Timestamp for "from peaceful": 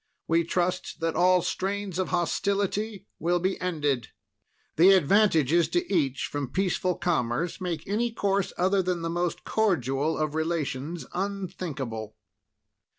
6.25-6.95